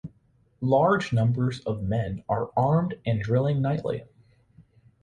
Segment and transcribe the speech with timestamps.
[0.61, 4.03] Large numbers of men are armed and drilling nightly.